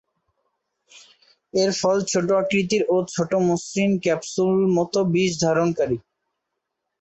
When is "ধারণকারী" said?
5.45-5.97